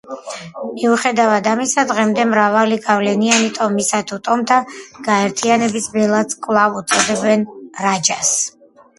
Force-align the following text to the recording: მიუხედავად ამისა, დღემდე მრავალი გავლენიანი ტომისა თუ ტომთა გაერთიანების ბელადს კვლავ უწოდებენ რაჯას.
მიუხედავად 0.75 1.47
ამისა, 1.49 1.81
დღემდე 1.89 2.23
მრავალი 2.29 2.77
გავლენიანი 2.85 3.51
ტომისა 3.57 3.99
თუ 4.11 4.17
ტომთა 4.27 4.57
გაერთიანების 5.09 5.85
ბელადს 5.97 6.39
კვლავ 6.47 6.79
უწოდებენ 6.81 7.45
რაჯას. 7.89 8.33